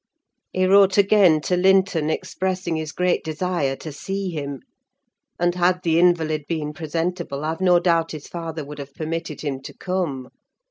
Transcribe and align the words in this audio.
He 0.51 0.65
wrote 0.65 0.97
again 0.97 1.41
to 1.41 1.55
Linton, 1.55 2.09
expressing 2.09 2.75
his 2.75 2.91
great 2.91 3.23
desire 3.23 3.75
to 3.75 3.91
see 3.91 4.31
him; 4.31 4.61
and, 5.39 5.53
had 5.53 5.83
the 5.83 5.99
invalid 5.99 6.45
been 6.47 6.73
presentable, 6.73 7.45
I've 7.45 7.61
no 7.61 7.79
doubt 7.79 8.11
his 8.13 8.25
father 8.25 8.65
would 8.65 8.79
have 8.79 8.95
permitted 8.95 9.41
him 9.41 9.61
to 9.61 9.75
come. 9.75 10.29